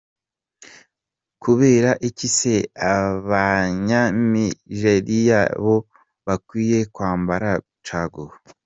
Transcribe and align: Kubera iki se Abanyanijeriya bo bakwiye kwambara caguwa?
Kubera 1.43 1.89
iki 2.09 2.27
se 2.37 2.55
Abanyanijeriya 2.95 5.41
bo 5.63 5.75
bakwiye 6.25 6.79
kwambara 6.93 7.49
caguwa? 7.85 8.35